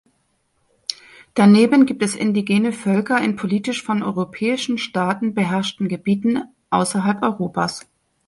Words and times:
Daneben 1.35 1.85
gibt 1.85 2.01
es 2.01 2.15
indigene 2.15 2.73
Völker 2.73 3.21
in 3.21 3.35
politisch 3.35 3.83
von 3.83 4.01
europäischen 4.01 4.79
Staaten 4.79 5.35
beherrschten 5.35 5.89
Gebieten 5.89 6.41
außerhalb 6.71 7.21
Europas. 7.21 7.85